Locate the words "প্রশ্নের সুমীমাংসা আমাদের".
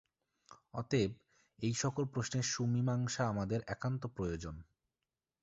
2.05-3.59